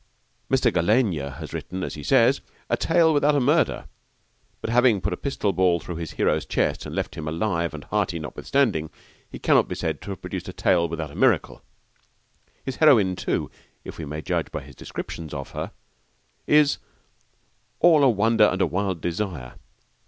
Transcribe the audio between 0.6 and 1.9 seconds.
Gallenga has written,